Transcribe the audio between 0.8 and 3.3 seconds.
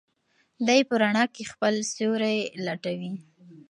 په رڼا کې خپل سیوری لټوي.